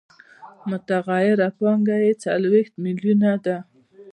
[0.69, 3.57] متغیره پانګه یې څلوېښت میلیونه ده